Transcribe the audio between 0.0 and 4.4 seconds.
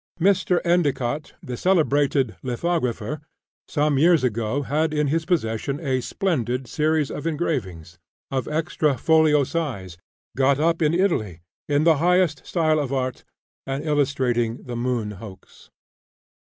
Mr. Endicott, the celebrated lithographer, some years